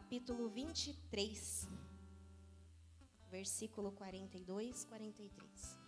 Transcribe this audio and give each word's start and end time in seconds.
capítulo 0.00 0.48
23, 0.48 1.68
versículo 3.30 3.92
42, 3.92 4.84
43. 4.86 5.78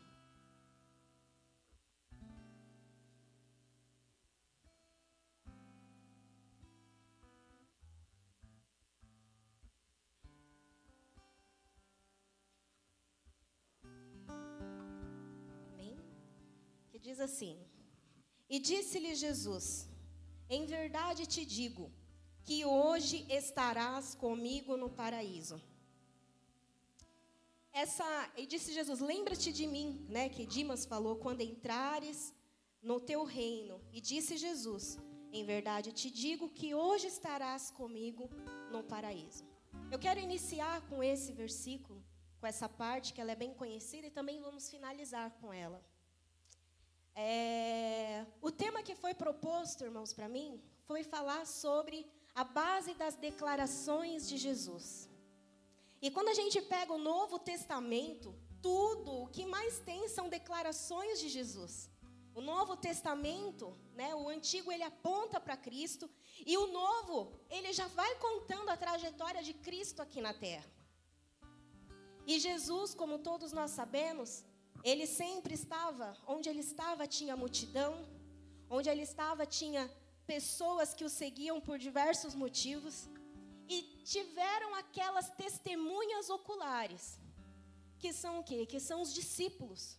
Amém? 15.72 15.96
Que 16.90 16.98
diz 16.98 17.18
assim: 17.18 17.58
E 18.46 18.60
disse-lhe 18.60 19.14
Jesus: 19.14 19.88
Em 20.50 20.66
verdade 20.66 21.26
te 21.26 21.46
digo, 21.46 21.90
que 22.44 22.64
hoje 22.64 23.26
estarás 23.28 24.14
comigo 24.14 24.76
no 24.76 24.90
paraíso. 24.90 25.60
Essa, 27.72 28.04
e 28.36 28.46
disse 28.46 28.72
Jesus: 28.72 29.00
Lembra-te 29.00 29.52
de 29.52 29.66
mim, 29.66 30.04
né, 30.08 30.28
que 30.28 30.44
Dimas 30.44 30.84
falou, 30.84 31.16
quando 31.16 31.40
entrares 31.40 32.34
no 32.82 33.00
teu 33.00 33.24
reino. 33.24 33.80
E 33.92 34.00
disse 34.00 34.36
Jesus: 34.36 34.98
Em 35.32 35.44
verdade 35.44 35.92
te 35.92 36.10
digo 36.10 36.50
que 36.50 36.74
hoje 36.74 37.06
estarás 37.06 37.70
comigo 37.70 38.28
no 38.70 38.82
paraíso. 38.82 39.44
Eu 39.90 39.98
quero 39.98 40.20
iniciar 40.20 40.82
com 40.88 41.02
esse 41.02 41.32
versículo, 41.32 42.04
com 42.40 42.46
essa 42.46 42.68
parte 42.68 43.12
que 43.14 43.20
ela 43.20 43.32
é 43.32 43.36
bem 43.36 43.54
conhecida 43.54 44.06
e 44.06 44.10
também 44.10 44.40
vamos 44.40 44.68
finalizar 44.68 45.30
com 45.40 45.52
ela. 45.52 45.82
É, 47.14 48.26
o 48.40 48.50
tema 48.50 48.82
que 48.82 48.94
foi 48.94 49.14
proposto, 49.14 49.84
irmãos, 49.84 50.12
para 50.12 50.28
mim, 50.28 50.60
foi 50.86 51.02
falar 51.04 51.46
sobre 51.46 52.06
a 52.34 52.44
base 52.44 52.94
das 52.94 53.14
declarações 53.14 54.28
de 54.28 54.36
Jesus. 54.36 55.08
E 56.00 56.10
quando 56.10 56.28
a 56.28 56.34
gente 56.34 56.60
pega 56.62 56.92
o 56.92 56.98
Novo 56.98 57.38
Testamento, 57.38 58.34
tudo 58.60 59.10
o 59.22 59.28
que 59.28 59.44
mais 59.46 59.78
tem 59.80 60.08
são 60.08 60.28
declarações 60.28 61.20
de 61.20 61.28
Jesus. 61.28 61.90
O 62.34 62.40
Novo 62.40 62.76
Testamento, 62.76 63.76
né, 63.94 64.14
o 64.14 64.28
antigo 64.28 64.72
ele 64.72 64.82
aponta 64.82 65.38
para 65.38 65.56
Cristo 65.56 66.08
e 66.46 66.56
o 66.56 66.66
novo, 66.68 67.38
ele 67.50 67.72
já 67.72 67.86
vai 67.88 68.14
contando 68.16 68.70
a 68.70 68.76
trajetória 68.76 69.42
de 69.42 69.52
Cristo 69.52 70.00
aqui 70.00 70.20
na 70.20 70.32
terra. 70.32 70.68
E 72.26 72.38
Jesus, 72.38 72.94
como 72.94 73.18
todos 73.18 73.52
nós 73.52 73.72
sabemos, 73.72 74.44
ele 74.82 75.06
sempre 75.06 75.54
estava, 75.54 76.16
onde 76.26 76.48
ele 76.48 76.60
estava 76.60 77.06
tinha 77.06 77.36
multidão, 77.36 77.92
onde 78.70 78.88
ele 78.88 79.02
estava 79.02 79.44
tinha 79.44 79.90
pessoas 80.26 80.94
que 80.94 81.04
o 81.04 81.08
seguiam 81.08 81.60
por 81.60 81.78
diversos 81.78 82.34
motivos 82.34 83.08
e 83.68 83.82
tiveram 84.04 84.74
aquelas 84.74 85.30
testemunhas 85.30 86.28
oculares, 86.30 87.18
que 87.98 88.12
são 88.12 88.40
o 88.40 88.44
quê? 88.44 88.66
Que 88.66 88.80
são 88.80 89.00
os 89.00 89.12
discípulos, 89.12 89.98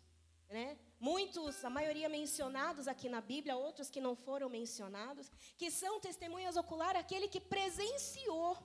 né? 0.50 0.78
Muitos, 1.00 1.66
a 1.66 1.70
maioria 1.70 2.08
mencionados 2.08 2.88
aqui 2.88 3.10
na 3.10 3.20
Bíblia, 3.20 3.58
outros 3.58 3.90
que 3.90 4.00
não 4.00 4.16
foram 4.16 4.50
mencionados, 4.50 5.30
que 5.58 5.70
são 5.70 6.00
testemunhas 6.00 6.56
oculares, 6.56 7.02
aquele 7.02 7.28
que 7.28 7.42
presenciou, 7.42 8.58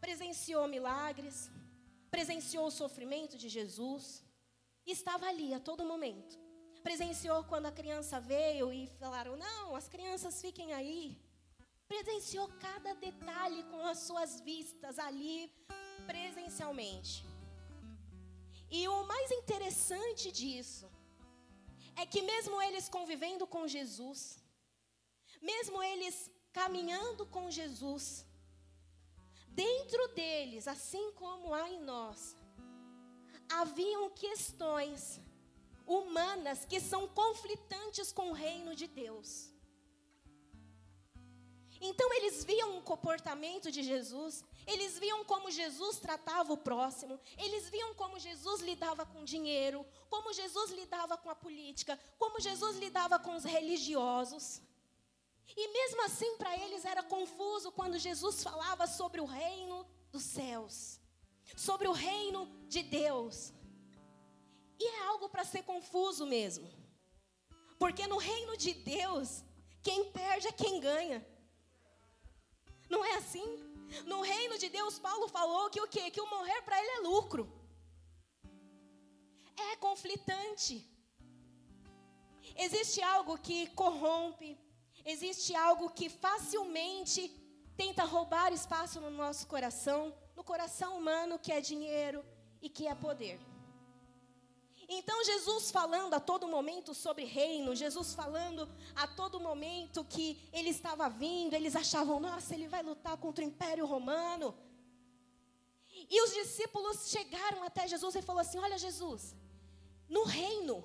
presenciou 0.00 0.66
milagres, 0.66 1.50
presenciou 2.10 2.66
o 2.68 2.70
sofrimento 2.70 3.36
de 3.36 3.48
Jesus, 3.48 4.24
estava 4.86 5.26
ali 5.26 5.52
a 5.52 5.60
todo 5.60 5.84
momento 5.84 6.47
presenciou 6.88 7.38
quando 7.44 7.66
a 7.66 7.76
criança 7.78 8.18
veio 8.18 8.66
e 8.72 8.80
falaram: 9.00 9.32
não, 9.46 9.76
as 9.80 9.86
crianças 9.94 10.40
fiquem 10.44 10.68
aí. 10.78 11.02
Presenciou 11.92 12.46
cada 12.66 12.92
detalhe 13.06 13.60
com 13.72 13.80
as 13.92 13.98
suas 14.06 14.40
vistas 14.48 14.98
ali, 15.06 15.34
presencialmente. 16.10 17.12
E 18.78 18.80
o 18.94 18.98
mais 19.12 19.30
interessante 19.40 20.32
disso 20.40 20.86
é 22.02 22.06
que, 22.06 22.22
mesmo 22.32 22.56
eles 22.66 22.88
convivendo 22.96 23.46
com 23.54 23.72
Jesus, 23.76 24.20
mesmo 25.52 25.82
eles 25.90 26.16
caminhando 26.60 27.24
com 27.36 27.50
Jesus, 27.60 28.04
dentro 29.64 30.02
deles, 30.20 30.66
assim 30.76 31.06
como 31.22 31.54
há 31.58 31.68
em 31.68 31.80
nós, 31.92 32.20
haviam 33.60 34.04
questões 34.26 35.00
humanas 35.88 36.64
que 36.64 36.80
são 36.80 37.08
conflitantes 37.08 38.12
com 38.12 38.30
o 38.30 38.32
reino 38.34 38.74
de 38.74 38.86
Deus. 38.86 39.50
Então 41.80 42.12
eles 42.14 42.44
viam 42.44 42.76
o 42.76 42.82
comportamento 42.82 43.70
de 43.70 43.82
Jesus, 43.82 44.44
eles 44.66 44.98
viam 44.98 45.24
como 45.24 45.50
Jesus 45.50 45.98
tratava 45.98 46.52
o 46.52 46.56
próximo, 46.56 47.18
eles 47.38 47.70
viam 47.70 47.94
como 47.94 48.18
Jesus 48.18 48.60
lidava 48.60 49.06
com 49.06 49.24
dinheiro, 49.24 49.86
como 50.10 50.32
Jesus 50.32 50.72
lidava 50.72 51.16
com 51.16 51.30
a 51.30 51.36
política, 51.36 51.98
como 52.18 52.40
Jesus 52.40 52.76
lidava 52.78 53.18
com 53.18 53.36
os 53.36 53.44
religiosos. 53.44 54.60
E 55.56 55.68
mesmo 55.68 56.04
assim 56.04 56.36
para 56.36 56.56
eles 56.58 56.84
era 56.84 57.02
confuso 57.02 57.70
quando 57.70 57.96
Jesus 57.98 58.42
falava 58.42 58.86
sobre 58.86 59.20
o 59.20 59.24
reino 59.24 59.86
dos 60.10 60.24
céus, 60.24 61.00
sobre 61.56 61.86
o 61.86 61.92
reino 61.92 62.46
de 62.68 62.82
Deus. 62.82 63.52
E 64.78 64.84
é 64.86 65.06
algo 65.06 65.28
para 65.28 65.44
ser 65.44 65.62
confuso 65.62 66.24
mesmo. 66.26 66.68
Porque 67.78 68.06
no 68.06 68.16
reino 68.16 68.56
de 68.56 68.72
Deus, 68.74 69.42
quem 69.82 70.10
perde 70.10 70.48
é 70.48 70.52
quem 70.52 70.80
ganha. 70.80 71.26
Não 72.88 73.04
é 73.04 73.14
assim? 73.16 73.46
No 74.04 74.20
reino 74.20 74.58
de 74.58 74.68
Deus, 74.68 74.98
Paulo 74.98 75.28
falou 75.28 75.70
que 75.70 75.80
o 75.80 75.88
quê? 75.88 76.10
Que 76.10 76.20
o 76.20 76.30
morrer 76.30 76.60
para 76.62 76.78
ele 76.80 76.90
é 76.90 77.00
lucro. 77.00 77.50
É 79.70 79.76
conflitante. 79.76 80.86
Existe 82.56 83.00
algo 83.02 83.38
que 83.38 83.68
corrompe, 83.68 84.58
existe 85.04 85.54
algo 85.54 85.90
que 85.90 86.08
facilmente 86.08 87.28
tenta 87.76 88.02
roubar 88.04 88.52
espaço 88.52 89.00
no 89.00 89.10
nosso 89.10 89.46
coração, 89.46 90.12
no 90.34 90.42
coração 90.42 90.98
humano, 90.98 91.38
que 91.38 91.52
é 91.52 91.60
dinheiro 91.60 92.24
e 92.60 92.68
que 92.68 92.86
é 92.88 92.94
poder. 92.94 93.38
Então, 94.88 95.22
Jesus 95.22 95.70
falando 95.70 96.14
a 96.14 96.20
todo 96.20 96.48
momento 96.48 96.94
sobre 96.94 97.24
reino, 97.24 97.74
Jesus 97.74 98.14
falando 98.14 98.66
a 98.96 99.06
todo 99.06 99.38
momento 99.38 100.02
que 100.04 100.40
ele 100.50 100.70
estava 100.70 101.10
vindo, 101.10 101.54
eles 101.54 101.76
achavam, 101.76 102.18
nossa, 102.18 102.54
ele 102.54 102.66
vai 102.66 102.82
lutar 102.82 103.16
contra 103.18 103.44
o 103.44 103.48
império 103.48 103.84
romano. 103.84 104.56
E 106.08 106.22
os 106.22 106.32
discípulos 106.32 107.10
chegaram 107.10 107.62
até 107.62 107.86
Jesus 107.86 108.14
e 108.14 108.22
falaram 108.22 108.48
assim: 108.48 108.58
Olha, 108.58 108.78
Jesus, 108.78 109.34
no 110.08 110.24
reino, 110.24 110.76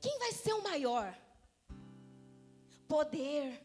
quem 0.00 0.18
vai 0.18 0.32
ser 0.32 0.54
o 0.54 0.62
maior? 0.62 1.16
Poder. 2.88 3.64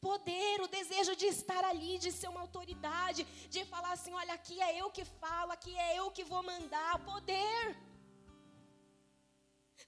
Poder, 0.00 0.62
o 0.62 0.66
desejo 0.66 1.14
de 1.14 1.26
estar 1.26 1.62
ali, 1.62 1.98
de 1.98 2.10
ser 2.10 2.28
uma 2.28 2.40
autoridade, 2.40 3.24
de 3.50 3.64
falar 3.66 3.92
assim: 3.92 4.12
olha, 4.14 4.32
aqui 4.32 4.60
é 4.60 4.80
eu 4.80 4.90
que 4.90 5.04
falo, 5.04 5.52
aqui 5.52 5.76
é 5.78 5.98
eu 5.98 6.10
que 6.10 6.24
vou 6.24 6.42
mandar. 6.42 6.98
Poder. 7.04 7.89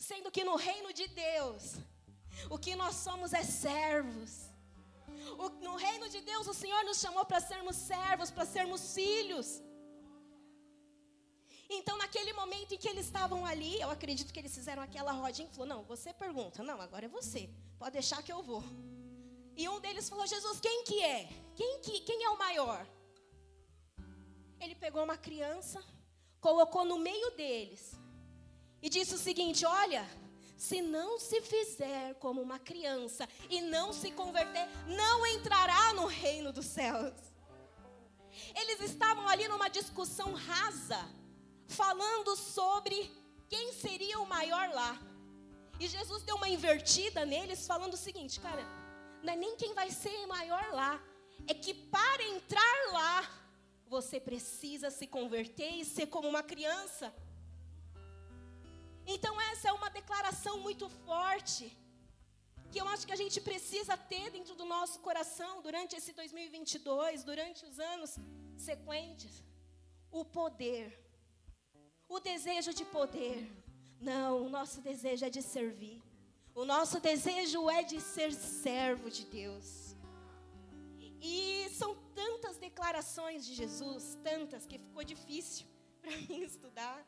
Sendo 0.09 0.33
que 0.37 0.43
no 0.49 0.57
reino 0.57 0.93
de 0.93 1.07
Deus, 1.07 1.65
o 2.51 2.59
que 2.59 2.75
nós 2.75 2.95
somos 3.07 3.33
é 3.33 3.45
servos. 3.45 4.33
O, 5.43 5.49
no 5.67 5.77
reino 5.77 6.09
de 6.15 6.21
Deus, 6.31 6.49
o 6.49 6.55
Senhor 6.63 6.83
nos 6.89 6.99
chamou 6.99 7.25
para 7.25 7.41
sermos 7.41 7.77
servos, 7.77 8.29
para 8.29 8.45
sermos 8.45 8.83
filhos. 8.97 9.63
Então, 11.71 11.97
naquele 11.99 12.33
momento 12.33 12.75
em 12.75 12.79
que 12.79 12.89
eles 12.89 13.07
estavam 13.07 13.47
ali, 13.47 13.81
eu 13.81 13.91
acredito 13.91 14.33
que 14.33 14.41
eles 14.41 14.53
fizeram 14.53 14.83
aquela 14.83 15.13
rodinha 15.13 15.49
e 15.49 15.55
falou: 15.55 15.69
Não, 15.69 15.85
você 15.85 16.13
pergunta. 16.13 16.65
Não, 16.65 16.81
agora 16.81 17.07
é 17.07 17.09
você. 17.21 17.49
Pode 17.79 17.93
deixar 17.93 18.25
que 18.25 18.33
eu 18.33 18.43
vou. 18.43 18.65
E 19.57 19.69
um 19.69 19.79
deles 19.79 20.09
falou: 20.09 20.27
Jesus, 20.27 20.59
quem 20.59 20.83
que 20.83 21.01
é? 21.01 21.29
Quem, 21.55 21.81
que, 21.81 22.01
quem 22.01 22.25
é 22.25 22.31
o 22.31 22.39
maior? 22.47 22.85
Ele 24.59 24.75
pegou 24.75 25.05
uma 25.05 25.17
criança, 25.17 25.81
colocou 26.41 26.85
no 26.85 26.99
meio 26.99 27.31
deles 27.43 28.02
e 28.83 28.89
disse 28.89 29.15
o 29.15 29.19
seguinte: 29.19 29.65
Olha, 29.65 30.05
se 30.57 30.83
não 30.83 31.19
se 31.19 31.41
fizer 31.41 32.15
como 32.17 32.41
uma 32.41 32.59
criança 32.59 33.29
e 33.49 33.61
não 33.61 33.93
se 33.93 34.11
converter, 34.11 34.69
não 34.87 35.27
entrará 35.27 35.93
no 35.95 36.07
reino 36.07 36.53
dos 36.53 36.67
céus. 36.67 37.15
Eles 38.55 38.81
estavam 38.81 39.29
ali 39.29 39.47
numa 39.49 39.69
discussão 39.69 40.33
rasa, 40.33 41.01
falando 41.67 42.35
sobre 42.37 43.11
quem 43.49 43.73
seria 43.73 44.19
o 44.21 44.27
maior 44.27 44.71
lá. 44.71 45.01
E 45.79 45.87
Jesus 45.87 46.23
deu 46.23 46.37
uma 46.37 46.49
invertida 46.49 47.25
neles, 47.25 47.67
falando 47.67 47.95
o 47.95 47.97
seguinte: 47.97 48.41
cara, 48.41 48.65
não 49.23 49.33
é 49.33 49.37
nem 49.37 49.57
quem 49.57 49.75
vai 49.75 49.91
ser 49.91 50.27
maior 50.27 50.65
lá, 50.73 51.03
é 51.47 51.55
que 51.55 51.75
para 51.75 52.23
entrar 52.25 52.93
lá, 52.93 53.31
você 53.87 54.19
precisa 54.19 54.91
se 54.91 55.07
converter 55.07 55.71
e 55.73 55.85
ser 55.85 56.07
como 56.07 56.29
uma 56.29 56.43
criança. 56.43 57.13
Então, 59.07 59.41
essa 59.41 59.69
é 59.69 59.73
uma 59.73 59.91
declaração 59.91 60.59
muito 60.59 60.89
forte. 60.89 61.77
que 62.71 62.81
eu 62.81 62.89
acho 62.89 63.07
que 63.07 63.13
a 63.13 63.21
gente 63.23 63.39
precisa 63.39 63.95
ter 63.99 64.31
dentro 64.31 64.55
do 64.55 64.65
nosso 64.65 64.99
coração 65.01 65.61
durante 65.61 65.95
esse 65.95 66.13
2022, 66.15 67.23
durante 67.23 67.67
os 67.67 67.79
anos 67.79 68.17
sequentes, 68.57 69.45
o 70.11 70.25
poder. 70.25 70.87
O 72.09 72.19
desejo 72.19 72.73
de 72.73 72.85
poder. 72.87 73.51
Não, 74.01 74.47
o 74.47 74.49
nosso 74.49 74.81
desejo 74.81 75.27
é 75.27 75.31
de 75.31 75.43
servir. 75.43 76.03
O 76.55 76.65
nosso 76.65 76.99
desejo 77.01 77.69
é 77.71 77.83
de 77.83 78.01
ser 78.01 78.33
servo 78.33 79.11
de 79.11 79.25
Deus. 79.27 79.97
E 81.21 81.69
são 81.79 81.95
tantas 82.15 82.57
declarações 82.57 83.47
de 83.47 83.55
Jesus, 83.55 84.19
tantas, 84.23 84.67
que 84.67 84.79
ficou 84.79 85.05
difícil 85.05 85.67
para 86.03 86.17
mim 86.17 86.43
estudar. 86.43 87.07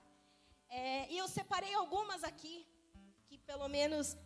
É, 0.74 1.06
e 1.12 1.16
eu 1.18 1.28
separei 1.28 1.72
algumas 1.74 2.24
aqui, 2.24 2.66
que 3.28 3.38
pelo 3.38 3.68
menos 3.68 4.16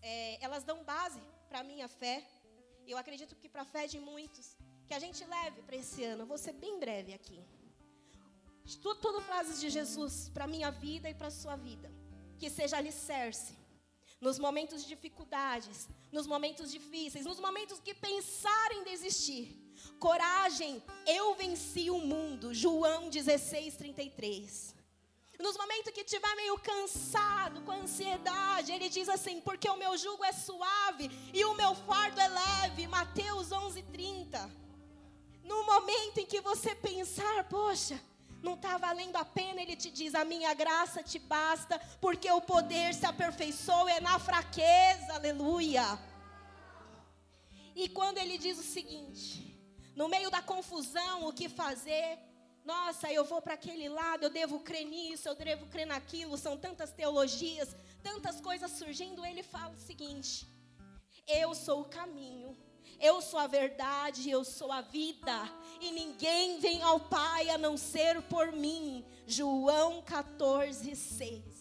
é, 0.00 0.38
elas 0.44 0.62
dão 0.62 0.84
base 0.84 1.20
para 1.48 1.58
a 1.60 1.64
minha 1.64 1.88
fé. 1.88 2.16
Eu 2.86 2.96
acredito 2.96 3.34
que 3.34 3.48
para 3.48 3.62
a 3.62 3.70
fé 3.74 3.88
de 3.88 3.98
muitos, 3.98 4.56
que 4.86 4.94
a 4.94 5.00
gente 5.00 5.24
leve 5.24 5.60
para 5.62 5.74
esse 5.74 6.04
ano. 6.04 6.24
vou 6.24 6.38
ser 6.38 6.52
bem 6.52 6.78
breve 6.78 7.12
aqui. 7.12 7.40
Tudo, 8.80 9.00
tudo 9.00 9.20
frases 9.22 9.60
de 9.60 9.70
Jesus 9.70 10.28
para 10.28 10.44
a 10.44 10.52
minha 10.54 10.70
vida 10.70 11.10
e 11.10 11.14
para 11.14 11.26
a 11.26 11.38
sua 11.42 11.56
vida. 11.56 11.90
Que 12.38 12.48
seja 12.48 12.76
alicerce. 12.76 13.58
Nos 14.20 14.38
momentos 14.38 14.82
de 14.82 14.88
dificuldades, 14.88 15.88
nos 16.12 16.28
momentos 16.28 16.70
difíceis, 16.70 17.24
nos 17.24 17.40
momentos 17.40 17.80
que 17.80 17.94
pensarem 17.94 18.84
desistir. 18.84 19.44
Coragem, 19.98 20.80
eu 21.06 21.34
venci 21.34 21.90
o 21.90 21.98
mundo. 21.98 22.54
João 22.54 23.10
16, 23.10 23.76
33. 23.76 24.77
Nos 25.38 25.56
momentos 25.56 25.92
que 25.92 26.00
estiver 26.00 26.34
meio 26.34 26.58
cansado, 26.58 27.60
com 27.62 27.70
ansiedade, 27.70 28.72
ele 28.72 28.88
diz 28.88 29.08
assim: 29.08 29.40
porque 29.40 29.70
o 29.70 29.76
meu 29.76 29.96
jugo 29.96 30.24
é 30.24 30.32
suave 30.32 31.08
e 31.32 31.44
o 31.44 31.54
meu 31.54 31.74
fardo 31.74 32.20
é 32.20 32.28
leve. 32.28 32.88
Mateus 32.88 33.50
11:30. 33.50 34.50
No 35.44 35.64
momento 35.64 36.18
em 36.18 36.26
que 36.26 36.40
você 36.40 36.74
pensar, 36.74 37.44
poxa, 37.44 37.98
não 38.42 38.54
está 38.54 38.76
valendo 38.78 39.16
a 39.16 39.24
pena, 39.24 39.62
ele 39.62 39.76
te 39.76 39.92
diz: 39.92 40.14
a 40.14 40.24
minha 40.24 40.52
graça 40.54 41.04
te 41.04 41.20
basta, 41.20 41.78
porque 42.00 42.30
o 42.32 42.40
poder 42.40 42.92
se 42.92 43.06
aperfeiçoa 43.06 43.92
é 43.92 44.00
na 44.00 44.18
fraqueza, 44.18 45.14
aleluia. 45.14 45.98
E 47.76 47.88
quando 47.88 48.18
ele 48.18 48.38
diz 48.38 48.58
o 48.58 48.62
seguinte: 48.62 49.56
no 49.94 50.08
meio 50.08 50.30
da 50.30 50.42
confusão, 50.42 51.28
o 51.28 51.32
que 51.32 51.48
fazer? 51.48 52.27
Nossa, 52.64 53.10
eu 53.12 53.24
vou 53.24 53.40
para 53.40 53.54
aquele 53.54 53.88
lado, 53.88 54.24
eu 54.24 54.30
devo 54.30 54.60
crer 54.60 54.84
nisso, 54.84 55.28
eu 55.28 55.34
devo 55.34 55.66
crer 55.66 55.86
naquilo, 55.86 56.36
são 56.36 56.56
tantas 56.56 56.92
teologias, 56.92 57.74
tantas 58.02 58.40
coisas 58.40 58.70
surgindo. 58.72 59.24
Ele 59.24 59.42
fala 59.42 59.74
o 59.74 59.78
seguinte: 59.78 60.46
Eu 61.26 61.54
sou 61.54 61.82
o 61.82 61.88
caminho, 61.88 62.56
eu 63.00 63.22
sou 63.22 63.38
a 63.38 63.46
verdade, 63.46 64.28
eu 64.30 64.44
sou 64.44 64.72
a 64.72 64.80
vida, 64.80 65.36
e 65.80 65.90
ninguém 65.92 66.58
vem 66.58 66.82
ao 66.82 67.00
Pai 67.00 67.48
a 67.48 67.58
não 67.58 67.76
ser 67.76 68.20
por 68.22 68.52
mim. 68.52 69.04
João 69.26 70.02
14, 70.02 70.96
6. 70.96 71.58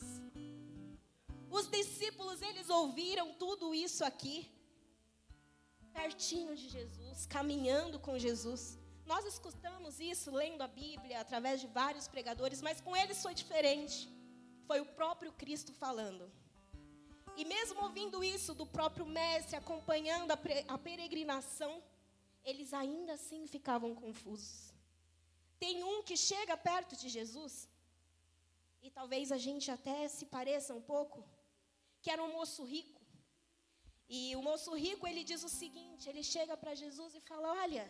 Os 1.50 1.68
discípulos, 1.68 2.42
eles 2.42 2.70
ouviram 2.70 3.34
tudo 3.34 3.74
isso 3.74 4.04
aqui, 4.04 4.50
pertinho 5.94 6.56
de 6.56 6.70
Jesus, 6.70 7.26
caminhando 7.26 8.00
com 8.00 8.18
Jesus. 8.18 8.78
Nós 9.12 9.26
escutamos 9.26 10.00
isso 10.12 10.30
lendo 10.42 10.62
a 10.62 10.68
Bíblia 10.68 11.22
através 11.22 11.62
de 11.62 11.68
vários 11.68 12.08
pregadores, 12.14 12.62
mas 12.62 12.82
com 12.86 12.94
eles 13.02 13.22
foi 13.26 13.34
diferente. 13.42 13.98
Foi 14.70 14.80
o 14.82 14.90
próprio 15.00 15.32
Cristo 15.42 15.72
falando. 15.84 16.24
E 17.40 17.46
mesmo 17.46 17.80
ouvindo 17.86 18.24
isso 18.36 18.54
do 18.54 18.66
próprio 18.66 19.06
mestre, 19.06 19.56
acompanhando 19.56 20.32
a, 20.32 20.40
a 20.74 20.78
peregrinação, 20.78 21.74
eles 22.44 22.74
ainda 22.74 23.14
assim 23.14 23.42
ficavam 23.56 23.94
confusos. 24.04 24.74
Tem 25.64 25.84
um 25.92 26.04
que 26.08 26.18
chega 26.30 26.56
perto 26.58 26.96
de 27.02 27.08
Jesus, 27.18 27.54
e 28.86 28.90
talvez 29.00 29.32
a 29.32 29.38
gente 29.38 29.70
até 29.78 29.98
se 30.08 30.26
pareça 30.26 30.74
um 30.80 30.84
pouco, 30.94 31.24
que 32.02 32.12
era 32.14 32.24
um 32.28 32.34
moço 32.34 32.64
rico. 32.64 33.02
E 34.10 34.36
o 34.36 34.42
moço 34.42 34.74
rico, 34.86 35.08
ele 35.08 35.24
diz 35.32 35.44
o 35.44 35.54
seguinte, 35.62 36.10
ele 36.10 36.24
chega 36.24 36.56
para 36.58 36.76
Jesus 36.84 37.14
e 37.16 37.22
fala, 37.30 37.48
olha, 37.64 37.86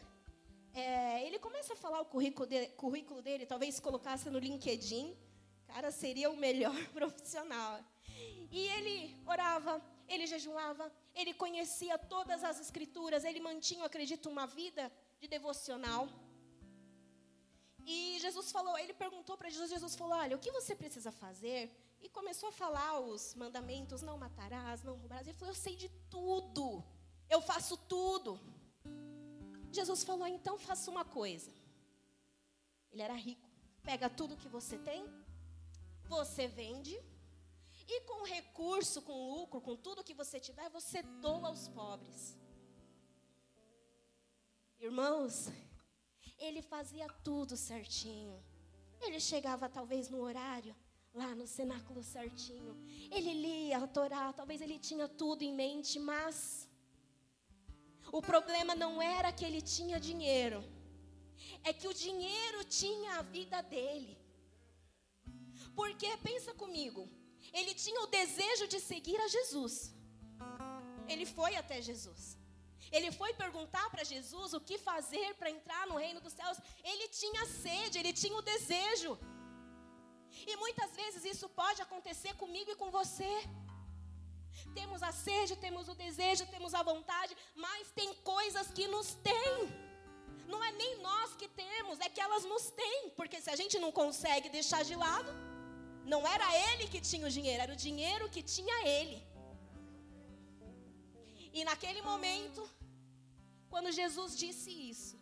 é, 0.73 1.25
ele 1.25 1.39
começa 1.39 1.73
a 1.73 1.75
falar 1.75 2.01
o 2.01 2.05
currículo, 2.05 2.47
de, 2.47 2.67
currículo 2.69 3.21
dele, 3.21 3.45
talvez 3.45 3.79
colocasse 3.79 4.29
no 4.29 4.39
LinkedIn, 4.39 5.15
cara, 5.67 5.91
seria 5.91 6.29
o 6.29 6.37
melhor 6.37 6.75
profissional. 6.93 7.79
E 8.51 8.59
ele 8.75 9.15
orava, 9.25 9.81
ele 10.07 10.25
jejuava, 10.25 10.91
ele 11.13 11.33
conhecia 11.33 11.97
todas 11.97 12.43
as 12.43 12.59
escrituras, 12.59 13.23
ele 13.23 13.39
mantinha, 13.39 13.85
acredito, 13.85 14.29
uma 14.29 14.45
vida 14.45 14.91
de 15.19 15.27
devocional. 15.27 16.07
E 17.85 18.17
Jesus 18.19 18.51
falou, 18.51 18.77
ele 18.77 18.93
perguntou 18.93 19.37
para 19.37 19.49
Jesus, 19.49 19.69
Jesus 19.69 19.95
falou: 19.95 20.17
"Olha, 20.17 20.35
o 20.35 20.39
que 20.39 20.51
você 20.51 20.75
precisa 20.75 21.11
fazer?" 21.11 21.71
E 22.01 22.09
começou 22.09 22.49
a 22.49 22.51
falar 22.51 22.99
os 22.99 23.33
mandamentos: 23.33 24.01
"Não 24.01 24.17
matarás, 24.17 24.83
não 24.83 24.93
roubarás". 24.93 25.25
Ele 25.27 25.37
falou: 25.37 25.53
"Eu 25.53 25.59
sei 25.59 25.75
de 25.75 25.89
tudo. 26.09 26.83
Eu 27.29 27.41
faço 27.41 27.77
tudo." 27.77 28.39
Jesus 29.71 30.03
falou: 30.03 30.27
então 30.27 30.57
faça 30.57 30.89
uma 30.89 31.05
coisa. 31.05 31.51
Ele 32.91 33.01
era 33.01 33.13
rico. 33.13 33.47
Pega 33.83 34.09
tudo 34.09 34.35
que 34.35 34.49
você 34.49 34.77
tem, 34.77 35.05
você 36.09 36.47
vende, 36.47 36.99
e 37.87 38.01
com 38.01 38.23
recurso, 38.23 39.01
com 39.01 39.33
lucro, 39.33 39.61
com 39.61 39.75
tudo 39.75 40.03
que 40.03 40.13
você 40.13 40.39
tiver, 40.39 40.69
você 40.69 41.01
doa 41.01 41.47
aos 41.47 41.69
pobres. 41.69 42.37
Irmãos, 44.79 45.49
ele 46.37 46.61
fazia 46.61 47.07
tudo 47.23 47.55
certinho. 47.55 48.43
Ele 49.01 49.19
chegava 49.19 49.69
talvez 49.69 50.09
no 50.09 50.19
horário, 50.21 50.75
lá 51.13 51.33
no 51.33 51.47
cenáculo 51.47 52.03
certinho. 52.03 52.75
Ele 53.09 53.33
lia 53.33 53.77
a 53.77 53.87
Torá, 53.87 54.33
talvez 54.33 54.61
ele 54.61 54.77
tinha 54.77 55.07
tudo 55.07 55.43
em 55.43 55.53
mente, 55.53 55.97
mas 55.97 56.66
o 58.11 58.21
problema 58.21 58.73
não 58.75 59.01
era 59.01 59.31
que 59.31 59.45
ele 59.45 59.61
tinha 59.61 59.99
dinheiro, 59.99 60.63
é 61.63 61.73
que 61.73 61.87
o 61.87 61.93
dinheiro 61.93 62.63
tinha 62.63 63.19
a 63.19 63.21
vida 63.21 63.61
dele. 63.61 64.17
Porque, 65.75 66.09
pensa 66.17 66.53
comigo, 66.53 67.09
ele 67.53 67.73
tinha 67.73 68.01
o 68.01 68.07
desejo 68.07 68.67
de 68.67 68.79
seguir 68.79 69.19
a 69.21 69.27
Jesus. 69.27 69.93
Ele 71.07 71.25
foi 71.25 71.55
até 71.55 71.81
Jesus. 71.81 72.37
Ele 72.91 73.11
foi 73.11 73.33
perguntar 73.33 73.89
para 73.89 74.03
Jesus 74.03 74.53
o 74.53 74.61
que 74.61 74.77
fazer 74.77 75.35
para 75.35 75.49
entrar 75.49 75.85
no 75.87 75.97
reino 75.97 76.21
dos 76.21 76.33
céus. 76.33 76.57
Ele 76.83 77.07
tinha 77.09 77.45
sede, 77.45 77.99
ele 77.99 78.13
tinha 78.13 78.37
o 78.37 78.41
desejo. 78.41 79.17
E 80.45 80.55
muitas 80.57 80.91
vezes 80.95 81.25
isso 81.25 81.47
pode 81.49 81.81
acontecer 81.81 82.33
comigo 82.35 82.71
e 82.71 82.75
com 82.75 82.89
você. 82.91 83.33
Temos 84.73 85.01
a 85.03 85.11
sede, 85.11 85.55
temos 85.55 85.87
o 85.87 85.95
desejo, 85.95 86.45
temos 86.55 86.73
a 86.73 86.83
vontade, 86.83 87.35
mas 87.55 87.91
tem 87.99 88.13
coisas 88.33 88.67
que 88.77 88.87
nos 88.87 89.09
têm. 89.29 89.57
Não 90.47 90.63
é 90.63 90.71
nem 90.71 91.01
nós 91.01 91.35
que 91.35 91.47
temos, 91.63 91.99
é 91.99 92.09
que 92.09 92.21
elas 92.21 92.45
nos 92.45 92.65
têm. 92.81 93.09
Porque 93.19 93.41
se 93.41 93.49
a 93.49 93.55
gente 93.55 93.77
não 93.79 93.91
consegue 93.91 94.49
deixar 94.49 94.83
de 94.83 94.95
lado, 94.95 95.31
não 96.13 96.21
era 96.35 96.47
ele 96.69 96.87
que 96.87 97.01
tinha 97.01 97.27
o 97.27 97.33
dinheiro, 97.37 97.63
era 97.63 97.73
o 97.73 97.81
dinheiro 97.87 98.29
que 98.29 98.41
tinha 98.55 98.77
ele. 98.87 99.17
E 101.57 101.63
naquele 101.69 102.01
momento, 102.01 102.61
quando 103.69 103.91
Jesus 103.91 104.37
disse 104.43 104.71
isso, 104.91 105.15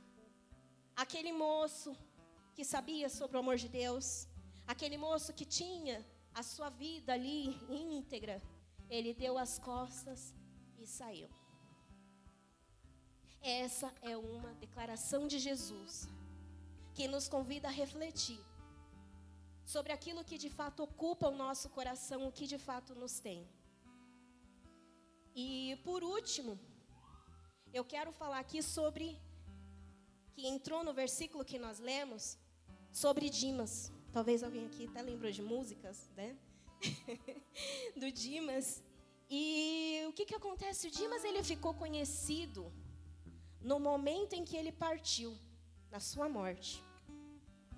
aquele 1.03 1.31
moço 1.31 1.95
que 2.55 2.63
sabia 2.63 3.09
sobre 3.09 3.35
o 3.37 3.39
amor 3.39 3.57
de 3.63 3.69
Deus, 3.81 4.27
aquele 4.73 4.97
moço 4.97 5.33
que 5.33 5.45
tinha 5.45 5.97
a 6.33 6.43
sua 6.43 6.69
vida 6.69 7.13
ali 7.13 7.41
íntegra, 7.69 8.41
ele 8.89 9.13
deu 9.13 9.37
as 9.37 9.57
costas 9.59 10.33
e 10.77 10.85
saiu. 10.85 11.29
Essa 13.41 13.93
é 14.01 14.17
uma 14.17 14.53
declaração 14.55 15.27
de 15.27 15.37
Jesus 15.39 16.07
que 16.93 17.07
nos 17.07 17.27
convida 17.27 17.67
a 17.67 17.71
refletir 17.71 18.39
sobre 19.65 19.91
aquilo 19.91 20.23
que 20.23 20.37
de 20.37 20.49
fato 20.49 20.83
ocupa 20.83 21.27
o 21.27 21.35
nosso 21.35 21.69
coração, 21.69 22.27
o 22.27 22.31
que 22.31 22.47
de 22.47 22.57
fato 22.57 22.95
nos 22.95 23.19
tem. 23.19 23.47
E 25.35 25.77
por 25.83 26.03
último, 26.03 26.57
eu 27.73 27.83
quero 27.83 28.11
falar 28.11 28.39
aqui 28.39 28.61
sobre 28.63 29.19
que 30.33 30.47
entrou 30.47 30.83
no 30.83 30.93
versículo 30.93 31.43
que 31.43 31.59
nós 31.59 31.79
lemos 31.79 32.37
sobre 32.91 33.29
Dimas. 33.29 33.91
Talvez 34.11 34.43
alguém 34.43 34.65
aqui 34.65 34.87
até 34.87 35.01
lembrou 35.01 35.31
de 35.31 35.41
músicas, 35.41 36.09
né? 36.15 36.37
do 38.01 38.11
Dimas. 38.11 38.83
E 39.29 40.03
o 40.09 40.13
que, 40.13 40.25
que 40.25 40.35
acontece? 40.35 40.87
O 40.87 40.91
Dimas 40.91 41.23
ele 41.23 41.43
ficou 41.43 41.73
conhecido 41.73 42.71
no 43.61 43.79
momento 43.79 44.33
em 44.33 44.45
que 44.45 44.55
ele 44.55 44.71
partiu, 44.71 45.31
na 45.89 45.99
sua 45.99 46.27
morte. 46.29 46.83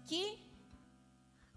Que 0.06 0.24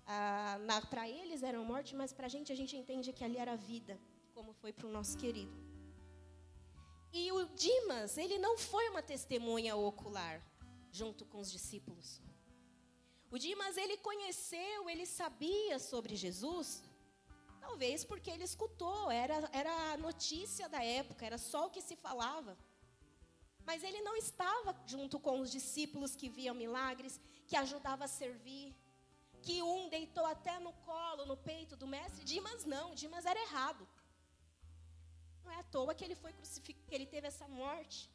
ah, 0.07 0.59
para 0.91 1.09
eles 1.09 1.43
era 1.43 1.59
morte, 1.73 1.95
mas 1.95 2.13
para 2.13 2.27
a 2.27 2.33
gente, 2.35 2.53
a 2.53 2.57
gente 2.61 2.77
entende 2.77 3.13
que 3.13 3.25
ali 3.25 3.39
era 3.39 3.57
vida, 3.57 3.99
como 4.35 4.53
foi 4.53 4.73
para 4.73 4.87
o 4.87 4.91
nosso 4.91 5.17
querido. 5.17 5.57
E 7.13 7.31
o 7.33 7.47
Dimas, 7.65 8.17
ele 8.17 8.39
não 8.39 8.57
foi 8.57 8.89
uma 8.89 9.03
testemunha 9.03 9.75
ocular 9.77 10.37
junto 10.93 11.25
com 11.25 11.39
os 11.39 11.51
discípulos. 11.51 12.21
O 13.31 13.39
Dimas, 13.39 13.77
ele 13.77 13.97
conheceu, 13.99 14.89
ele 14.91 15.07
sabia 15.07 15.79
sobre 15.79 16.17
Jesus, 16.17 16.83
talvez 17.71 18.05
porque 18.11 18.31
ele 18.35 18.47
escutou, 18.53 19.11
era, 19.25 19.37
era 19.61 19.73
a 19.93 19.97
notícia 19.97 20.69
da 20.69 20.83
época, 20.85 21.25
era 21.25 21.39
só 21.39 21.61
o 21.67 21.71
que 21.75 21.83
se 21.89 21.97
falava. 22.05 22.53
Mas 23.69 23.85
ele 23.89 24.01
não 24.09 24.17
estava 24.17 24.75
junto 24.93 25.17
com 25.27 25.35
os 25.41 25.51
discípulos 25.59 26.17
que 26.21 26.29
viam 26.29 26.55
milagres, 26.65 27.21
que 27.49 27.57
ajudava 27.57 28.05
a 28.05 28.15
servir, 28.21 28.75
que 29.47 29.57
um 29.63 29.89
deitou 29.89 30.27
até 30.35 30.59
no 30.67 30.73
colo, 30.89 31.25
no 31.31 31.37
peito 31.37 31.77
do 31.83 31.87
mestre. 31.87 32.25
Dimas 32.33 32.65
não, 32.75 32.87
Dimas 33.03 33.25
era 33.25 33.41
errado. 33.47 33.87
Não 35.45 35.53
é 35.53 35.59
à 35.61 35.63
toa 35.77 35.95
que 35.95 36.05
ele 36.05 36.17
foi 36.25 36.33
crucificado, 36.33 36.87
que 36.89 36.95
ele 36.95 37.07
teve 37.15 37.27
essa 37.33 37.47
morte. 37.63 38.11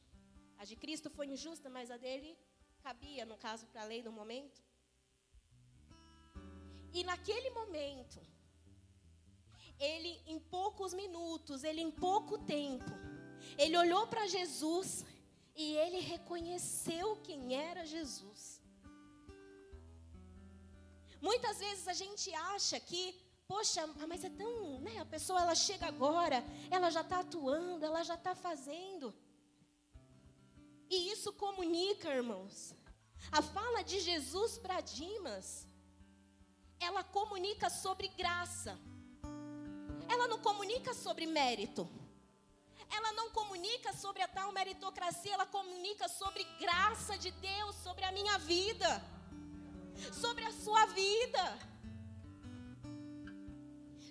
A 0.60 0.66
de 0.66 0.76
Cristo 0.76 1.10
foi 1.18 1.28
injusta, 1.28 1.70
mas 1.70 1.90
a 1.90 1.98
dele 2.06 2.38
cabia, 2.86 3.26
no 3.26 3.38
caso, 3.38 3.66
para 3.68 3.82
a 3.84 3.90
lei 3.94 4.02
do 4.04 4.12
momento. 4.12 4.60
E 6.94 7.04
naquele 7.04 7.50
momento, 7.60 8.20
ele, 9.80 10.22
em 10.28 10.40
poucos 10.40 10.94
minutos, 10.94 11.64
ele, 11.64 11.82
em 11.82 11.92
pouco 11.92 12.38
tempo, 12.38 12.92
ele 13.58 13.78
olhou 13.78 14.08
para 14.08 14.28
Jesus 14.28 15.06
e 15.56 15.76
ele 15.76 16.00
reconheceu 16.00 17.18
quem 17.18 17.56
era 17.56 17.86
Jesus. 17.86 18.62
Muitas 21.22 21.60
vezes 21.60 21.88
a 21.88 21.94
gente 21.94 22.34
acha 22.34 22.80
que 22.80 23.26
Poxa, 23.48 23.86
mas 24.08 24.24
é 24.24 24.30
tão, 24.30 24.80
né? 24.82 24.98
A 24.98 25.06
pessoa 25.06 25.40
ela 25.40 25.54
chega 25.54 25.86
agora, 25.86 26.44
ela 26.72 26.90
já 26.90 27.02
está 27.02 27.20
atuando, 27.20 27.86
ela 27.86 28.04
já 28.04 28.16
está 28.16 28.34
fazendo. 28.34 29.14
E 30.90 31.12
isso 31.12 31.32
comunica, 31.34 32.10
irmãos. 32.10 32.74
A 33.32 33.42
fala 33.44 33.84
de 33.84 34.00
Jesus 34.00 34.58
para 34.58 34.82
Dimas, 34.82 35.68
ela 36.80 37.04
comunica 37.04 37.70
sobre 37.70 38.08
graça. 38.08 38.80
Ela 40.10 40.28
não 40.28 40.40
comunica 40.40 40.94
sobre 40.94 41.26
mérito. 41.26 41.90
Ela 42.90 43.12
não 43.14 43.30
comunica 43.32 43.94
sobre 43.94 44.22
a 44.22 44.28
tal 44.28 44.52
meritocracia, 44.52 45.34
ela 45.34 45.46
comunica 45.46 46.08
sobre 46.08 46.44
graça 46.60 47.18
de 47.18 47.32
Deus 47.32 47.76
sobre 47.78 48.04
a 48.06 48.12
minha 48.12 48.38
vida, 48.38 49.04
sobre 50.14 50.44
a 50.44 50.52
sua 50.52 50.86
vida. 50.88 51.60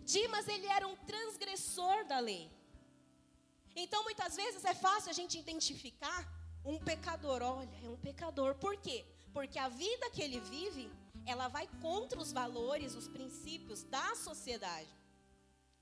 Dimas, 0.04 0.46
ele 0.48 0.66
era 0.66 0.86
um 0.86 0.96
transgressor 0.96 2.04
da 2.04 2.18
lei. 2.18 2.50
Então, 3.74 4.02
muitas 4.04 4.36
vezes 4.36 4.64
é 4.64 4.74
fácil 4.74 5.10
a 5.10 5.14
gente 5.14 5.38
identificar 5.38 6.28
um 6.64 6.78
pecador. 6.78 7.42
Olha, 7.42 7.68
é 7.82 7.88
um 7.88 7.96
pecador. 7.96 8.54
Por 8.56 8.76
quê? 8.76 9.04
Porque 9.32 9.58
a 9.58 9.68
vida 9.68 10.10
que 10.10 10.22
ele 10.22 10.40
vive, 10.40 10.90
ela 11.26 11.48
vai 11.48 11.66
contra 11.80 12.20
os 12.20 12.32
valores, 12.32 12.94
os 12.94 13.08
princípios 13.08 13.82
da 13.82 14.14
sociedade. 14.14 14.88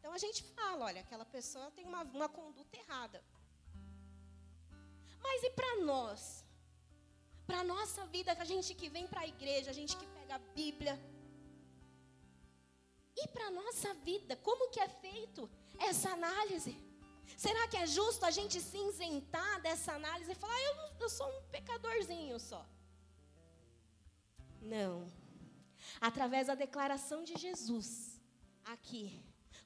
Então 0.03 0.13
a 0.13 0.19
gente 0.19 0.43
fala, 0.55 0.87
olha, 0.87 1.01
aquela 1.01 1.25
pessoa 1.25 1.71
tem 1.71 1.85
uma, 1.85 2.03
uma 2.03 2.29
conduta 2.29 2.77
errada. 2.77 3.23
Mas 5.23 5.45
e 5.45 5.51
para 5.51 5.77
nós? 5.91 6.45
Para 7.47 7.61
a 7.61 7.65
nossa 7.65 8.05
vida, 8.07 8.35
que 8.35 8.43
a 8.43 8.51
gente 8.53 8.75
que 8.75 8.89
vem 8.89 9.07
para 9.07 9.21
a 9.21 9.29
igreja, 9.29 9.71
a 9.71 9.73
gente 9.73 9.97
que 9.97 10.05
pega 10.17 10.35
a 10.35 10.41
Bíblia, 10.57 10.95
e 13.17 13.29
para 13.29 13.47
a 13.47 13.53
nossa 13.53 13.95
vida, 13.95 14.35
como 14.49 14.71
que 14.73 14.81
é 14.81 14.89
feito 14.89 15.49
essa 15.79 16.11
análise? 16.11 16.77
Será 17.37 17.69
que 17.69 17.77
é 17.77 17.87
justo 17.87 18.27
a 18.27 18.33
gente 18.33 18.61
se 18.61 18.77
isentar 18.77 19.63
dessa 19.63 19.93
análise 19.93 20.33
e 20.33 20.35
falar, 20.35 20.57
ah, 20.57 20.63
eu, 20.63 20.75
eu 21.03 21.09
sou 21.09 21.29
um 21.29 21.43
pecadorzinho 21.45 22.41
só? 22.41 22.67
Não. 24.61 25.13
Através 26.01 26.49
da 26.49 26.57
declaração 26.57 27.23
de 27.23 27.37
Jesus, 27.37 28.21
aqui, 28.65 29.23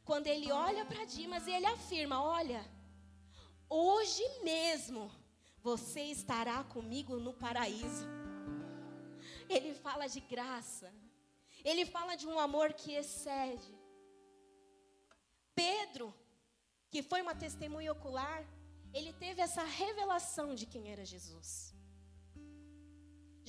quando 0.09 0.29
ele 0.29 0.51
olha 0.53 0.85
para 0.91 1.05
Dimas 1.05 1.47
e 1.47 1.53
ele 1.57 1.67
afirma: 1.67 2.23
Olha, 2.23 2.63
hoje 3.69 4.25
mesmo 4.51 5.11
você 5.69 6.03
estará 6.19 6.59
comigo 6.75 7.19
no 7.27 7.33
paraíso. 7.45 8.07
Ele 9.49 9.73
fala 9.75 10.07
de 10.07 10.21
graça, 10.21 10.89
ele 11.65 11.85
fala 11.85 12.15
de 12.21 12.27
um 12.33 12.39
amor 12.39 12.73
que 12.73 12.93
excede. 12.93 13.73
Pedro, 15.55 16.15
que 16.91 17.03
foi 17.03 17.21
uma 17.23 17.35
testemunha 17.35 17.93
ocular, 17.93 18.41
ele 18.95 19.13
teve 19.25 19.41
essa 19.43 19.65
revelação 19.65 20.55
de 20.55 20.67
quem 20.67 20.91
era 20.95 21.05
Jesus. 21.05 21.75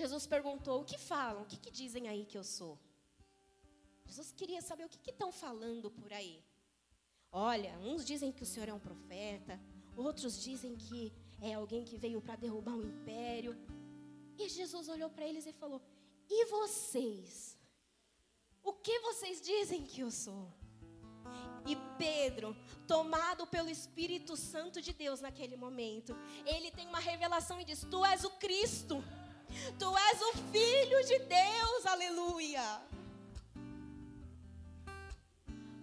Jesus 0.02 0.26
perguntou: 0.26 0.82
O 0.82 0.86
que 0.86 0.98
falam? 0.98 1.44
O 1.44 1.46
que, 1.46 1.58
que 1.58 1.72
dizem 1.82 2.08
aí 2.08 2.26
que 2.26 2.38
eu 2.38 2.44
sou? 2.44 2.74
Jesus 4.08 4.32
queria 4.32 4.62
saber 4.62 4.86
o 4.86 4.90
que 4.90 5.12
estão 5.12 5.32
falando 5.32 5.92
por 5.92 6.12
aí. 6.14 6.42
Olha, 7.32 7.78
uns 7.80 8.06
dizem 8.06 8.32
que 8.32 8.44
o 8.44 8.46
Senhor 8.46 8.70
é 8.70 8.74
um 8.74 8.80
profeta, 8.80 9.60
outros 9.96 10.42
dizem 10.42 10.76
que 10.76 11.14
é 11.42 11.54
alguém 11.54 11.84
que 11.84 11.98
veio 11.98 12.22
para 12.22 12.36
derrubar 12.36 12.76
o 12.76 12.80
um 12.80 12.84
império. 12.84 13.56
E 14.38 14.48
Jesus 14.48 14.88
olhou 14.88 15.10
para 15.10 15.28
eles 15.28 15.46
e 15.46 15.52
falou: 15.52 15.82
E 16.30 16.46
vocês? 16.46 17.58
O 18.64 18.74
que 18.74 19.00
vocês 19.00 19.42
dizem 19.42 19.86
que 19.86 20.02
eu 20.02 20.12
sou? 20.12 20.52
E 21.66 21.76
Pedro, 21.98 22.56
tomado 22.88 23.46
pelo 23.46 23.70
Espírito 23.70 24.38
Santo 24.38 24.82
de 24.82 24.94
Deus 24.94 25.20
naquele 25.20 25.58
momento, 25.58 26.16
ele 26.46 26.72
tem 26.72 26.88
uma 26.88 27.00
revelação 27.00 27.60
e 27.60 27.66
diz: 27.66 27.86
Tu 27.92 28.06
és 28.06 28.24
o 28.24 28.32
Cristo, 28.32 29.04
Tu 29.78 29.98
és 29.98 30.22
o 30.22 30.32
Filho 30.52 31.04
de 31.06 31.20
Deus, 31.20 31.86
aleluia. 31.86 32.82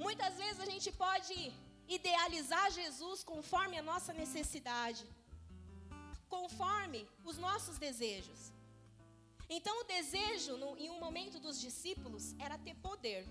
Muitas 0.06 0.34
vezes 0.42 0.60
a 0.60 0.68
gente 0.72 0.90
pode 1.04 1.34
idealizar 1.96 2.66
Jesus 2.78 3.18
conforme 3.32 3.76
a 3.78 3.86
nossa 3.90 4.12
necessidade, 4.22 5.04
conforme 6.34 7.00
os 7.30 7.36
nossos 7.46 7.78
desejos. 7.86 8.40
Então, 9.56 9.74
o 9.80 9.88
desejo, 9.96 10.52
no, 10.62 10.68
em 10.84 10.90
um 10.90 11.00
momento 11.06 11.38
dos 11.38 11.56
discípulos, 11.66 12.24
era 12.38 12.58
ter 12.66 12.76
poder. 12.88 13.22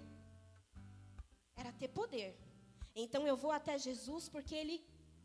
Era 1.55 1.71
ter 1.71 1.89
poder. 1.99 2.31
Então, 3.03 3.21
eu 3.27 3.37
vou 3.43 3.51
até 3.51 3.77
Jesus 3.77 4.27
porque 4.35 4.55
ele 4.55 4.77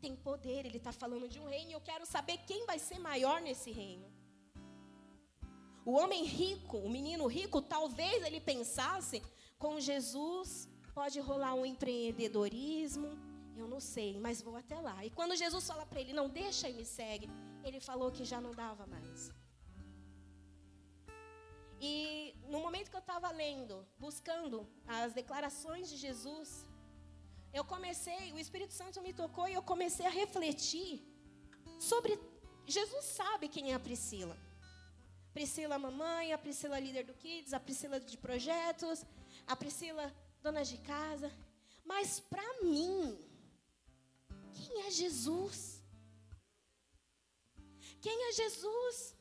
tem 0.03 0.15
poder, 0.15 0.65
ele 0.65 0.77
está 0.77 0.91
falando 0.91 1.27
de 1.27 1.39
um 1.39 1.47
reino 1.47 1.71
e 1.71 1.77
eu 1.77 1.81
quero 1.81 2.05
saber 2.05 2.37
quem 2.49 2.65
vai 2.65 2.79
ser 2.79 2.99
maior 2.99 3.41
nesse 3.41 3.71
reino. 3.71 4.07
O 5.85 5.93
homem 6.01 6.23
rico, 6.25 6.77
o 6.77 6.89
menino 6.89 7.25
rico, 7.25 7.59
talvez 7.61 8.23
ele 8.23 8.39
pensasse: 8.39 9.21
com 9.57 9.79
Jesus 9.79 10.69
pode 10.99 11.17
rolar 11.29 11.53
um 11.59 11.65
empreendedorismo, 11.73 13.09
eu 13.61 13.67
não 13.73 13.79
sei, 13.79 14.11
mas 14.25 14.41
vou 14.47 14.55
até 14.61 14.77
lá. 14.87 14.97
E 15.07 15.09
quando 15.17 15.39
Jesus 15.43 15.63
fala 15.71 15.85
para 15.89 16.01
ele: 16.01 16.19
não 16.19 16.27
deixa 16.41 16.65
e 16.71 16.73
me 16.79 16.85
segue, 16.97 17.27
ele 17.67 17.79
falou 17.89 18.09
que 18.17 18.25
já 18.31 18.39
não 18.45 18.51
dava 18.63 18.85
mais. 18.95 19.31
E 21.89 21.93
no 22.53 22.59
momento 22.65 22.89
que 22.91 22.97
eu 23.01 23.05
estava 23.07 23.29
lendo, 23.43 23.75
buscando 24.05 24.57
as 24.99 25.13
declarações 25.19 25.85
de 25.91 25.97
Jesus, 26.05 26.49
eu 27.59 27.63
comecei, 27.73 28.33
o 28.33 28.39
Espírito 28.45 28.73
Santo 28.81 29.01
me 29.07 29.13
tocou 29.23 29.47
e 29.47 29.53
eu 29.53 29.63
comecei 29.73 30.05
a 30.05 30.15
refletir 30.21 30.91
sobre. 31.91 32.19
Jesus 32.77 33.05
sabe 33.05 33.47
quem 33.47 33.71
é 33.71 33.75
a 33.75 33.85
Priscila. 33.87 34.37
Priscila 35.37 35.79
mamãe, 35.87 36.33
a 36.33 36.39
Priscila 36.45 36.77
líder 36.87 37.05
do 37.11 37.13
Kids, 37.13 37.53
a 37.53 37.61
Priscila 37.67 37.99
de 37.99 38.17
projetos, 38.17 39.05
a 39.47 39.55
Priscila 39.55 40.07
dona 40.41 40.63
de 40.63 40.77
casa. 40.77 41.31
Mas 41.85 42.19
para 42.19 42.47
mim, 42.63 43.17
quem 44.53 44.81
é 44.85 44.91
Jesus? 44.91 45.83
Quem 48.01 48.29
é 48.29 48.31
Jesus? 48.33 49.15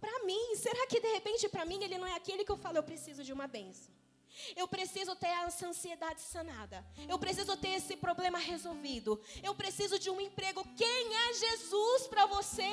Para 0.00 0.24
mim, 0.24 0.56
será 0.56 0.86
que 0.86 1.00
de 1.00 1.12
repente 1.12 1.48
para 1.48 1.64
mim 1.64 1.82
ele 1.82 1.98
não 1.98 2.06
é 2.06 2.14
aquele 2.14 2.44
que 2.44 2.52
eu 2.52 2.56
falo, 2.56 2.78
eu 2.78 2.82
preciso 2.82 3.22
de 3.22 3.32
uma 3.32 3.46
benção? 3.46 3.92
Eu 4.56 4.66
preciso 4.68 5.14
ter 5.16 5.26
essa 5.26 5.66
ansiedade 5.66 6.20
sanada. 6.20 6.86
Eu 7.08 7.18
preciso 7.18 7.56
ter 7.56 7.70
esse 7.70 7.96
problema 7.96 8.38
resolvido. 8.38 9.20
Eu 9.42 9.54
preciso 9.54 9.98
de 9.98 10.08
um 10.08 10.20
emprego. 10.20 10.64
Quem 10.76 11.14
é 11.14 11.34
Jesus 11.34 12.06
para 12.06 12.26
você? 12.26 12.70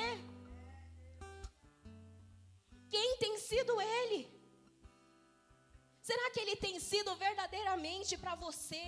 Quem 2.88 3.16
tem 3.18 3.36
sido 3.38 3.80
Ele? 3.80 4.37
Será 6.08 6.30
que 6.30 6.40
Ele 6.40 6.56
tem 6.56 6.80
sido 6.80 7.14
verdadeiramente 7.16 8.16
para 8.16 8.34
você? 8.34 8.84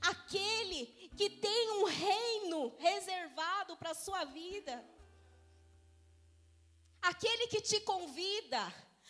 Aquele 0.00 0.86
que 1.18 1.28
tem 1.28 1.64
um 1.78 1.84
reino 1.84 2.74
reservado 2.78 3.76
para 3.76 3.90
a 3.90 4.00
sua 4.04 4.24
vida? 4.24 4.74
Aquele 7.02 7.48
que 7.48 7.60
te 7.60 7.78
convida 7.80 8.62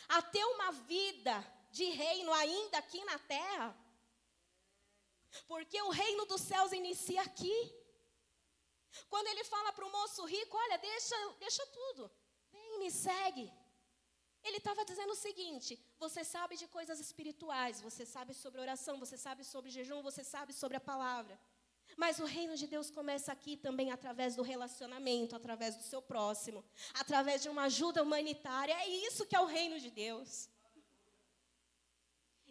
a 0.08 0.20
ter 0.20 0.44
uma 0.54 0.72
vida 0.94 1.34
de 1.70 1.84
reino 1.84 2.32
ainda 2.32 2.78
aqui 2.78 3.04
na 3.04 3.20
terra. 3.20 3.68
Porque 5.46 5.80
o 5.82 5.90
reino 5.90 6.26
dos 6.26 6.40
céus 6.40 6.72
inicia 6.72 7.22
aqui. 7.22 7.58
Quando 9.08 9.28
ele 9.28 9.44
fala 9.44 9.72
para 9.72 9.86
o 9.86 9.92
moço 9.92 10.24
rico: 10.24 10.56
Olha, 10.56 10.78
deixa, 10.78 11.16
deixa 11.38 11.64
tudo, 11.66 12.10
vem, 12.50 12.80
me 12.80 12.90
segue. 12.90 13.46
Ele 14.44 14.58
estava 14.58 14.84
dizendo 14.84 15.12
o 15.12 15.22
seguinte: 15.26 15.72
você 15.98 16.22
sabe 16.22 16.56
de 16.56 16.66
coisas 16.68 17.00
espirituais, 17.00 17.80
você 17.80 18.04
sabe 18.04 18.34
sobre 18.34 18.60
oração, 18.60 18.98
você 18.98 19.16
sabe 19.16 19.42
sobre 19.42 19.70
jejum, 19.70 20.02
você 20.02 20.22
sabe 20.22 20.52
sobre 20.52 20.76
a 20.76 20.80
palavra. 20.80 21.38
Mas 21.96 22.18
o 22.18 22.24
reino 22.24 22.56
de 22.56 22.66
Deus 22.66 22.90
começa 22.90 23.30
aqui 23.32 23.56
também 23.56 23.90
através 23.90 24.34
do 24.36 24.42
relacionamento, 24.42 25.36
através 25.36 25.76
do 25.76 25.82
seu 25.82 26.02
próximo, 26.02 26.64
através 26.92 27.42
de 27.42 27.48
uma 27.48 27.64
ajuda 27.64 28.02
humanitária. 28.02 28.74
É 28.74 28.88
isso 28.88 29.26
que 29.26 29.36
é 29.36 29.40
o 29.40 29.46
reino 29.46 29.78
de 29.78 29.90
Deus. 29.90 30.48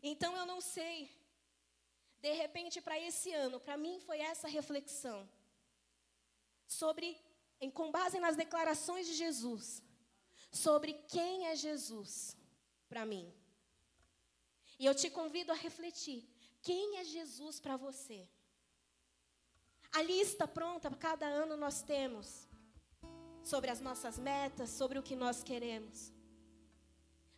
Então 0.02 0.36
eu 0.36 0.46
não 0.46 0.60
sei. 0.62 1.10
De 2.22 2.32
repente, 2.32 2.82
para 2.82 2.98
esse 3.00 3.34
ano, 3.34 3.60
para 3.60 3.76
mim 3.76 4.00
foi 4.00 4.20
essa 4.20 4.48
reflexão 4.48 5.30
sobre, 6.66 7.18
em, 7.60 7.70
com 7.70 7.92
base 7.92 8.20
nas 8.20 8.36
declarações 8.36 9.06
de 9.08 9.14
Jesus, 9.14 9.84
sobre 10.54 10.94
quem 11.08 11.48
é 11.48 11.56
Jesus 11.56 12.38
para 12.88 13.06
mim. 13.06 13.34
E 14.78 14.86
eu 14.86 14.94
te 14.94 15.10
convido 15.10 15.52
a 15.52 15.56
refletir: 15.56 16.24
quem 16.62 16.98
é 17.00 17.04
Jesus 17.04 17.60
para 17.60 17.76
você? 17.76 18.28
A 19.92 20.02
lista 20.02 20.48
pronta, 20.48 20.90
cada 20.92 21.26
ano 21.26 21.58
nós 21.58 21.82
temos 21.82 22.48
sobre 23.44 23.70
as 23.70 23.82
nossas 23.82 24.18
metas, 24.18 24.70
sobre 24.70 24.98
o 24.98 25.04
que 25.04 25.16
nós 25.16 25.44
queremos. 25.44 26.12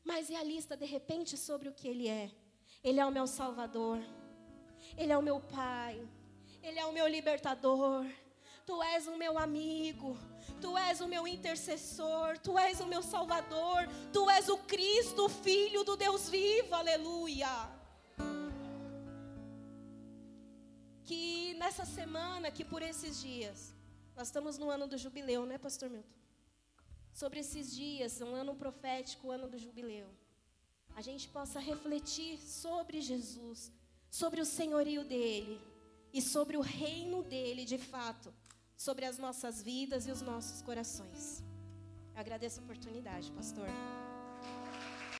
Mas 0.04 0.30
e 0.30 0.36
a 0.36 0.44
lista, 0.44 0.78
de 0.78 0.86
repente, 0.86 1.36
sobre 1.36 1.68
o 1.68 1.74
que 1.74 1.88
Ele 1.88 2.08
é? 2.08 2.32
Ele 2.84 3.00
é 3.00 3.06
o 3.06 3.12
meu 3.12 3.26
Salvador, 3.26 4.00
Ele 4.96 5.12
é 5.12 5.18
o 5.18 5.22
meu 5.22 5.40
Pai, 5.40 6.08
Ele 6.62 6.78
é 6.78 6.86
o 6.86 6.94
meu 6.94 7.08
libertador, 7.08 8.06
Tu 8.66 8.82
és 8.84 9.08
o 9.08 9.18
meu 9.18 9.38
amigo, 9.38 10.18
Tu 10.60 10.78
és 10.78 11.00
o 11.02 11.08
meu 11.08 11.28
intercessor, 11.28 12.38
Tu 12.40 12.58
és 12.58 12.80
o 12.80 12.88
meu 12.88 13.04
Salvador, 13.04 13.88
Tu 14.12 14.30
és 14.30 14.50
o 14.50 14.58
Cristo, 14.58 15.30
Filho 15.30 15.84
do 15.84 15.96
Deus 15.96 16.30
vivo, 16.30 16.74
aleluia. 16.74 17.76
que 21.06 21.54
nessa 21.54 21.86
semana, 21.86 22.52
que 22.52 22.66
por 22.66 22.82
esses 22.82 23.22
dias, 23.22 23.74
nós 24.16 24.28
estamos 24.28 24.58
no 24.58 24.70
ano 24.70 24.88
do 24.88 24.98
jubileu, 24.98 25.46
né, 25.46 25.58
Pastor 25.58 25.90
Milton? 25.90 26.20
Sobre 27.14 27.40
esses 27.40 27.74
dias, 27.74 28.20
um 28.22 28.34
ano 28.36 28.56
profético, 28.56 29.28
o 29.28 29.32
ano 29.32 29.48
do 29.48 29.58
jubileu, 29.58 30.10
a 30.96 31.02
gente 31.02 31.30
possa 31.30 31.60
refletir 31.60 32.40
sobre 32.40 33.00
Jesus, 33.02 33.72
sobre 34.10 34.42
o 34.42 34.46
senhorio 34.46 35.04
dele 35.06 35.62
e 36.12 36.22
sobre 36.22 36.58
o 36.58 36.62
reino 36.62 37.22
dele, 37.24 37.66
de 37.66 37.78
fato, 37.78 38.34
sobre 38.78 39.06
as 39.06 39.18
nossas 39.18 39.62
vidas 39.62 40.08
e 40.08 40.12
os 40.12 40.22
nossos 40.22 40.62
corações. 40.62 41.44
Eu 42.14 42.22
agradeço 42.22 42.60
a 42.60 42.64
oportunidade, 42.64 43.32
pastor. 43.32 43.68